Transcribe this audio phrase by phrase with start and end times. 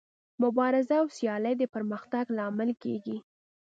[0.43, 3.17] مبارزه او سیالي د پرمختګ لامل کیږي.